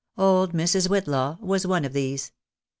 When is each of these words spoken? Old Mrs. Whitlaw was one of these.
Old 0.17 0.51
Mrs. 0.53 0.89
Whitlaw 0.89 1.37
was 1.41 1.67
one 1.67 1.85
of 1.85 1.93
these. 1.93 2.31